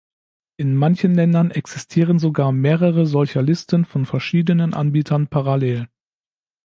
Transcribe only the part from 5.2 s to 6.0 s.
parallel.